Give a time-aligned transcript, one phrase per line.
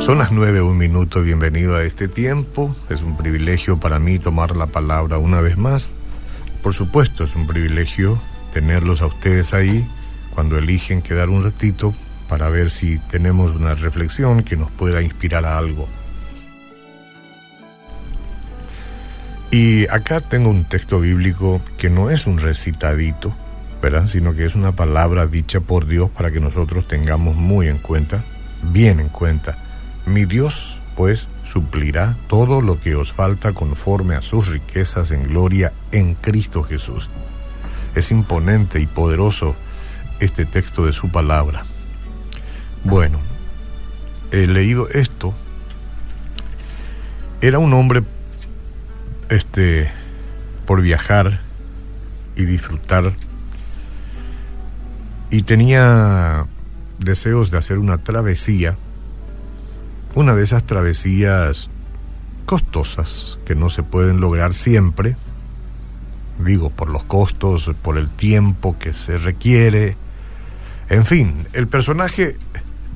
[0.00, 2.74] Son las nueve, un minuto, bienvenido a este tiempo.
[2.90, 5.94] Es un privilegio para mí tomar la palabra una vez más.
[6.62, 8.20] Por supuesto, es un privilegio
[8.52, 9.88] tenerlos a ustedes ahí
[10.34, 11.94] cuando eligen quedar un ratito
[12.28, 15.86] para ver si tenemos una reflexión que nos pueda inspirar a algo.
[19.52, 23.36] Y acá tengo un texto bíblico que no es un recitadito,
[23.80, 24.06] ¿verdad?
[24.08, 28.24] Sino que es una palabra dicha por Dios para que nosotros tengamos muy en cuenta,
[28.62, 29.58] bien en cuenta.
[30.06, 35.72] Mi Dios, pues, suplirá todo lo que os falta conforme a sus riquezas en gloria
[35.92, 37.08] en Cristo Jesús.
[37.94, 39.54] Es imponente y poderoso
[40.20, 41.64] este texto de su palabra.
[42.84, 43.20] Bueno,
[44.32, 45.34] he leído esto.
[47.40, 48.02] Era un hombre
[49.28, 49.90] este
[50.66, 51.40] por viajar
[52.36, 53.14] y disfrutar
[55.30, 56.46] y tenía
[56.98, 58.76] deseos de hacer una travesía,
[60.14, 61.70] una de esas travesías
[62.46, 65.16] costosas que no se pueden lograr siempre,
[66.44, 69.96] digo, por los costos, por el tiempo que se requiere,
[70.88, 72.34] en fin, el personaje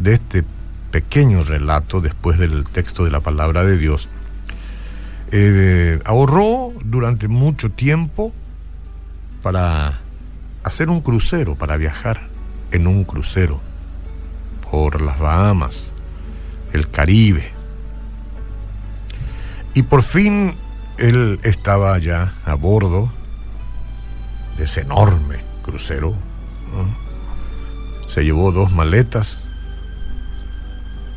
[0.01, 0.45] de este
[0.91, 4.09] pequeño relato después del texto de la palabra de Dios,
[5.31, 8.33] eh, ahorró durante mucho tiempo
[9.43, 10.01] para
[10.65, 12.32] hacer un crucero, para viajar
[12.73, 13.61] en un crucero
[14.71, 15.93] por las Bahamas,
[16.73, 17.53] el Caribe.
[19.75, 20.57] Y por fin
[20.99, 23.13] él estaba ya a bordo
[24.57, 26.15] de ese enorme crucero.
[28.09, 29.43] Se llevó dos maletas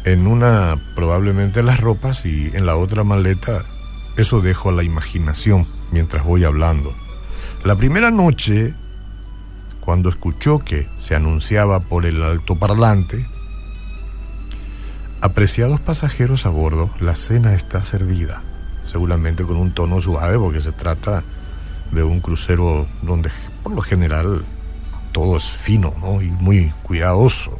[0.05, 3.65] en una probablemente las ropas y en la otra maleta
[4.17, 6.93] eso dejo a la imaginación mientras voy hablando.
[7.63, 8.73] La primera noche,
[9.85, 13.27] cuando escuchó que se anunciaba por el altoparlante,
[15.21, 18.43] apreciados pasajeros a bordo, la cena está servida,
[18.87, 21.23] seguramente con un tono suave porque se trata
[21.91, 23.29] de un crucero donde
[23.63, 24.43] por lo general
[25.11, 27.59] todo es fino y muy cuidadoso.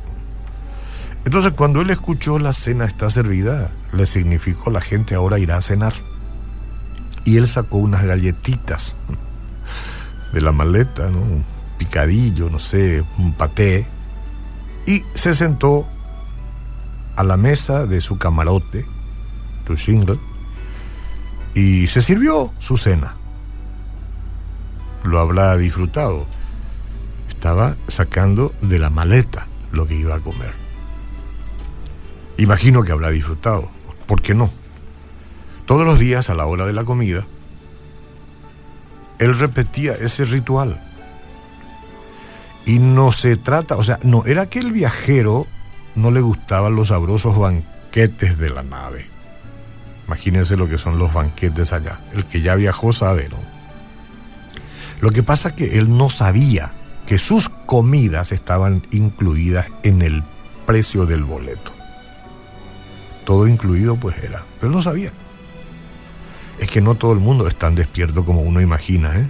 [1.25, 5.61] Entonces cuando él escuchó la cena está servida, le significó la gente ahora irá a
[5.61, 5.93] cenar.
[7.23, 8.95] Y él sacó unas galletitas
[10.33, 11.54] de la maleta, ¿no?
[11.85, 13.87] Picadillo, no sé, un paté,
[14.85, 15.87] y se sentó
[17.15, 18.85] a la mesa de su camarote,
[19.65, 20.19] tu shingle,
[21.53, 23.15] y se sirvió su cena.
[25.03, 26.25] Lo habrá disfrutado.
[27.29, 30.53] Estaba sacando de la maleta lo que iba a comer.
[32.37, 33.69] Imagino que habrá disfrutado.
[34.07, 34.51] ¿Por qué no?
[35.65, 37.25] Todos los días a la hora de la comida,
[39.19, 40.84] él repetía ese ritual.
[42.65, 45.47] Y no se trata, o sea, no era que el viajero
[45.95, 49.09] no le gustaban los sabrosos banquetes de la nave.
[50.07, 51.99] Imagínense lo que son los banquetes allá.
[52.13, 53.37] El que ya viajó sabe, ¿no?
[55.01, 56.71] Lo que pasa es que él no sabía
[57.05, 60.23] que sus comidas estaban incluidas en el
[60.65, 61.75] precio del boleto
[63.25, 64.45] todo incluido pues era.
[64.61, 65.11] Pero no sabía.
[66.59, 69.19] Es que no todo el mundo es tan despierto como uno imagina.
[69.19, 69.29] ¿eh?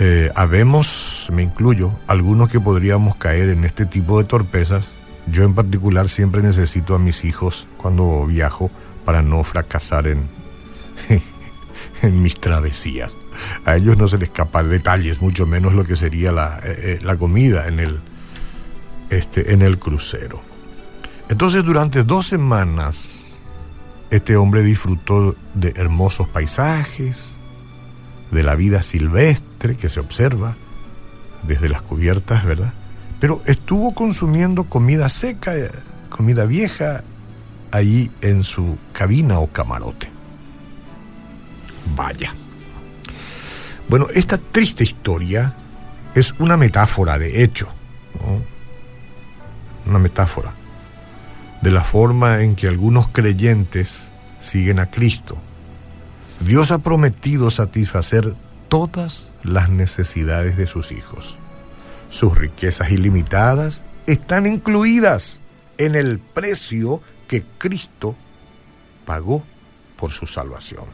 [0.00, 4.90] Eh, habemos, me incluyo, algunos que podríamos caer en este tipo de torpezas.
[5.26, 8.70] Yo en particular siempre necesito a mis hijos cuando viajo
[9.04, 10.28] para no fracasar en,
[12.02, 13.16] en mis travesías.
[13.64, 17.16] A ellos no se les escapa detalles, mucho menos lo que sería la, eh, la
[17.16, 18.00] comida en el,
[19.10, 20.42] este, en el crucero.
[21.28, 23.40] Entonces durante dos semanas
[24.10, 27.37] este hombre disfrutó de hermosos paisajes,
[28.30, 30.56] de la vida silvestre que se observa
[31.44, 32.72] desde las cubiertas, ¿verdad?
[33.20, 35.52] Pero estuvo consumiendo comida seca,
[36.08, 37.02] comida vieja,
[37.70, 40.08] allí en su cabina o camarote.
[41.96, 42.34] Vaya.
[43.88, 45.54] Bueno, esta triste historia
[46.14, 47.68] es una metáfora, de hecho,
[49.86, 50.52] una metáfora
[51.62, 55.40] de la forma en que algunos creyentes siguen a Cristo.
[56.40, 58.34] Dios ha prometido satisfacer
[58.68, 61.36] todas las necesidades de sus hijos.
[62.10, 65.40] Sus riquezas ilimitadas están incluidas
[65.78, 68.16] en el precio que Cristo
[69.04, 69.44] pagó
[69.96, 70.84] por su salvación.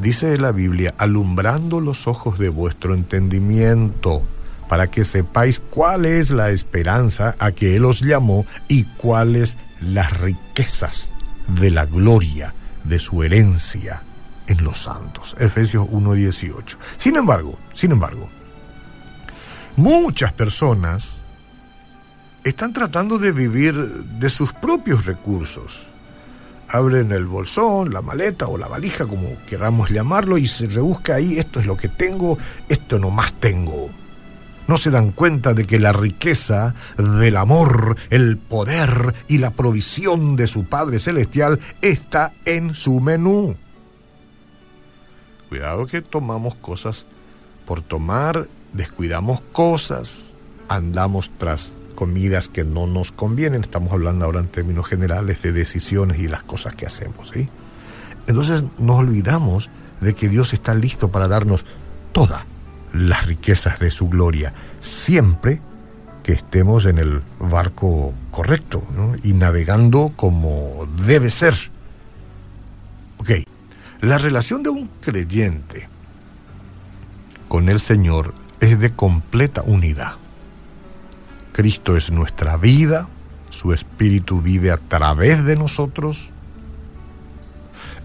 [0.00, 4.22] Dice la Biblia, alumbrando los ojos de vuestro entendimiento,
[4.68, 10.20] para que sepáis cuál es la esperanza a que Él os llamó y cuáles las
[10.20, 11.12] riquezas
[11.48, 14.02] de la gloria de su herencia
[14.46, 15.36] en los santos.
[15.38, 16.76] Efesios 1.18.
[16.96, 18.28] Sin embargo, sin embargo,
[19.76, 21.24] muchas personas
[22.44, 25.88] están tratando de vivir de sus propios recursos.
[26.70, 31.38] Abren el bolsón, la maleta o la valija, como queramos llamarlo, y se rebusca ahí,
[31.38, 32.38] esto es lo que tengo,
[32.68, 33.90] esto no más tengo.
[34.68, 40.36] No se dan cuenta de que la riqueza del amor, el poder y la provisión
[40.36, 43.56] de su Padre Celestial está en su menú.
[45.48, 47.06] Cuidado que tomamos cosas
[47.64, 50.32] por tomar, descuidamos cosas,
[50.68, 53.62] andamos tras comidas que no nos convienen.
[53.62, 57.30] Estamos hablando ahora en términos generales de decisiones y las cosas que hacemos.
[57.32, 57.48] ¿sí?
[58.26, 59.70] Entonces nos olvidamos
[60.02, 61.64] de que Dios está listo para darnos
[62.12, 62.44] toda
[62.92, 65.60] las riquezas de su gloria, siempre
[66.22, 68.84] que estemos en el barco correcto
[69.22, 71.54] y navegando como debe ser.
[73.18, 73.30] Ok,
[74.00, 75.88] la relación de un creyente
[77.48, 80.12] con el Señor es de completa unidad.
[81.52, 83.08] Cristo es nuestra vida,
[83.50, 86.30] su Espíritu vive a través de nosotros.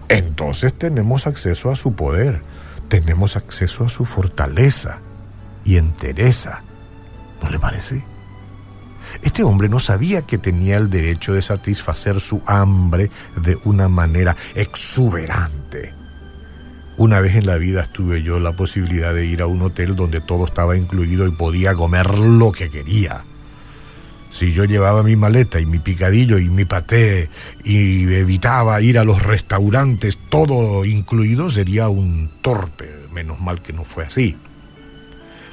[0.08, 2.42] Entonces tenemos acceso a su poder
[3.00, 5.00] tenemos acceso a su fortaleza
[5.64, 6.62] y entereza.
[7.42, 8.04] ¿No le parece?
[9.20, 14.36] Este hombre no sabía que tenía el derecho de satisfacer su hambre de una manera
[14.54, 15.92] exuberante.
[16.96, 20.20] Una vez en la vida tuve yo la posibilidad de ir a un hotel donde
[20.20, 23.24] todo estaba incluido y podía comer lo que quería.
[24.34, 27.30] Si yo llevaba mi maleta y mi picadillo y mi paté
[27.62, 32.92] y evitaba ir a los restaurantes todo incluido, sería un torpe.
[33.12, 34.36] Menos mal que no fue así.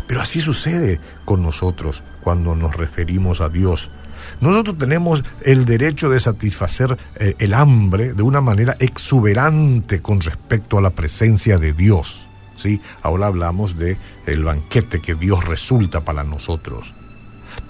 [0.08, 3.92] Pero así sucede con nosotros cuando nos referimos a Dios.
[4.40, 10.80] Nosotros tenemos el derecho de satisfacer eh, el hambre de una manera exuberante con respecto
[10.80, 12.28] a la presencia de Dios.
[12.56, 12.82] ¿sí?
[13.04, 16.96] Ahora hablamos de el banquete que Dios resulta para nosotros.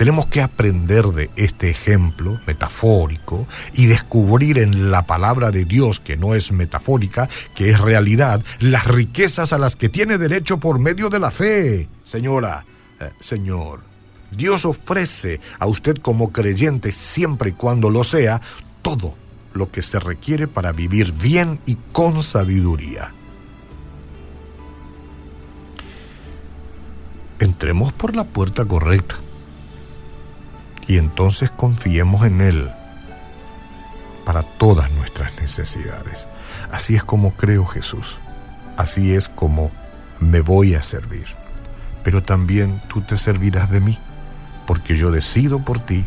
[0.01, 3.45] Tenemos que aprender de este ejemplo metafórico
[3.75, 8.87] y descubrir en la palabra de Dios, que no es metafórica, que es realidad, las
[8.87, 11.87] riquezas a las que tiene derecho por medio de la fe.
[12.03, 12.65] Señora,
[12.99, 13.81] eh, Señor,
[14.31, 18.41] Dios ofrece a usted como creyente, siempre y cuando lo sea,
[18.81, 19.13] todo
[19.53, 23.13] lo que se requiere para vivir bien y con sabiduría.
[27.37, 29.19] Entremos por la puerta correcta
[30.87, 32.71] y entonces confiemos en Él
[34.25, 36.27] para todas nuestras necesidades.
[36.71, 38.19] Así es como creo Jesús,
[38.77, 39.71] así es como
[40.19, 41.25] me voy a servir.
[42.03, 43.99] Pero también tú te servirás de mí,
[44.65, 46.05] porque yo decido por ti,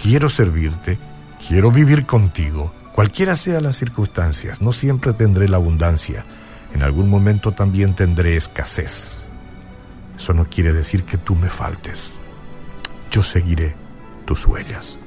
[0.00, 0.98] quiero servirte,
[1.46, 6.24] quiero vivir contigo, cualquiera sea las circunstancias, no siempre tendré la abundancia,
[6.72, 9.28] en algún momento también tendré escasez.
[10.16, 12.14] Eso no quiere decir que tú me faltes.
[13.10, 13.83] Yo seguiré
[14.24, 14.98] tus huellas.